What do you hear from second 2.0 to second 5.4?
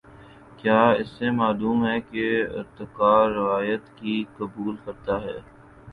کہ ارتقا روایت کو قبول کرتا ہے۔